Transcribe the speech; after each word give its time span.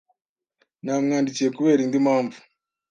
Namwandikiye 0.83 1.49
kubera 1.57 1.79
indi 1.83 1.97
mpamvu. 2.05 2.39